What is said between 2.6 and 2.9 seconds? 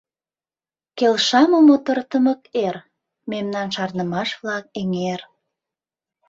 эр,